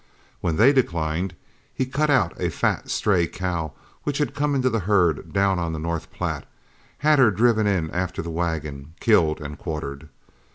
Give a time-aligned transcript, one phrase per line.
[0.39, 1.35] When they declined,
[1.75, 5.73] he cut out a fat stray cow which had come into the herd down on
[5.73, 6.47] the North Platte,
[7.05, 10.09] had her driven in after the wagon, killed and quartered.